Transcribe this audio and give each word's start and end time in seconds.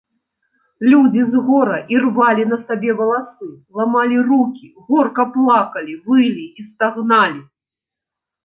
Людзі 0.93 1.21
з 1.33 1.41
гора 1.49 1.75
ірвалі 1.95 2.43
на 2.53 2.57
сабе 2.71 2.95
валасы, 3.01 3.49
ламалі 3.81 4.17
рукі, 4.31 4.67
горка 4.89 5.23
плакалі, 5.37 5.93
вылі 6.09 6.45
і 6.49 6.61
стагналі. 6.71 7.39